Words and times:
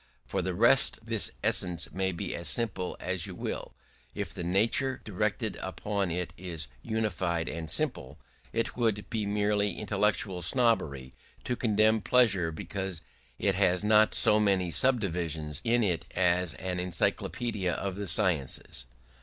For 0.25 0.41
the 0.41 0.55
rest 0.55 0.97
this 1.05 1.29
essence 1.43 1.91
may 1.91 2.11
be 2.11 2.33
as 2.33 2.47
simple 2.47 2.97
as 2.99 3.27
you 3.27 3.35
will, 3.35 3.75
if 4.15 4.33
the 4.33 4.43
nature 4.43 4.99
directed 5.03 5.57
upon 5.61 6.09
it 6.09 6.33
is 6.39 6.67
unified 6.81 7.47
and 7.47 7.69
simple; 7.69 8.17
and 8.51 8.61
it 8.61 8.75
would 8.75 9.07
be 9.11 9.27
mere 9.27 9.51
intellectual 9.61 10.41
snobbery 10.41 11.13
to 11.43 11.55
condemn 11.55 12.01
pleasure 12.01 12.51
because 12.51 13.01
it 13.37 13.53
has 13.53 13.83
not 13.83 14.15
so 14.15 14.39
many 14.39 14.71
subdivisions 14.71 15.61
in 15.63 15.83
it 15.83 16.07
as 16.15 16.55
an 16.55 16.79
encyclopaedia 16.79 17.73
of 17.73 17.95
the 17.95 18.07
sciences. 18.07 18.85